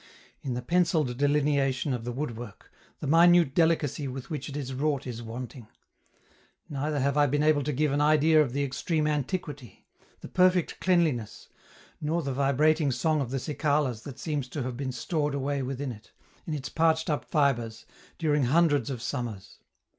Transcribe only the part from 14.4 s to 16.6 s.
to have been stored away within it, in